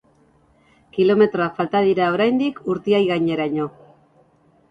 Kilometroak 0.95 1.59
falta 1.59 1.81
dira 1.89 2.07
oraindik 2.15 2.57
Urtiagaineraino. 2.75 3.67